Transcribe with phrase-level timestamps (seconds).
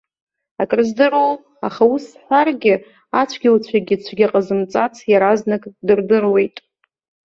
[0.61, 1.33] Акрыздыруоу,
[1.67, 2.75] аха, ус сҳәаргьы,
[3.19, 6.55] ацәгьауцәагьы цәгьа ҟазымҵац иаразнак дырдыруеит.